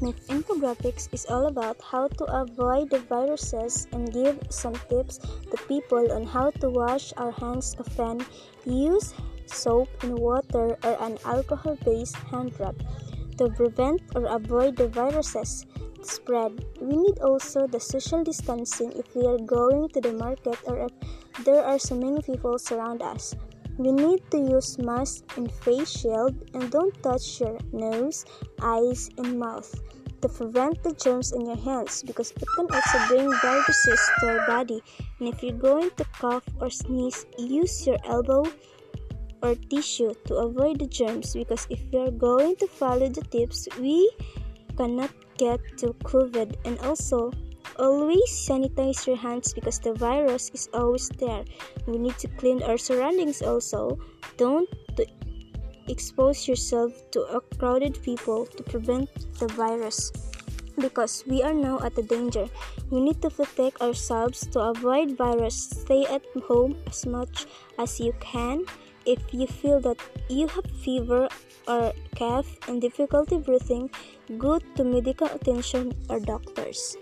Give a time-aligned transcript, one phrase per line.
[0.00, 5.56] Myth Infographics is all about how to avoid the viruses and give some tips to
[5.66, 8.22] people on how to wash our hands often,
[8.64, 9.12] use
[9.46, 12.78] soap and water or an alcohol based hand rub
[13.38, 15.66] to prevent or avoid the viruses
[16.02, 16.64] spread.
[16.80, 20.92] We need also the social distancing if we are going to the market or if
[21.44, 23.34] there are so many people around us.
[23.78, 28.24] We need to use mask and face shield and don't touch your nose,
[28.60, 29.70] eyes, and mouth
[30.20, 34.46] to prevent the germs in your hands because it can also bring viruses to our
[34.46, 34.82] body.
[35.20, 38.50] And if you're going to cough or sneeze, use your elbow
[39.42, 44.10] or tissue to avoid the germs because if are going to follow the tips, we
[44.76, 47.30] cannot get to COVID and also
[47.78, 51.44] Always sanitize your hands because the virus is always there.
[51.86, 53.98] We need to clean our surroundings also.
[54.36, 54.68] Don't
[55.88, 60.12] expose yourself to a crowded people to prevent the virus
[60.78, 62.46] because we are now at a danger.
[62.90, 65.54] We need to protect ourselves to avoid virus.
[65.54, 67.46] Stay at home as much
[67.78, 68.64] as you can.
[69.06, 71.28] If you feel that you have fever
[71.66, 73.90] or cough and difficulty breathing,
[74.36, 76.96] go to medical attention or doctors.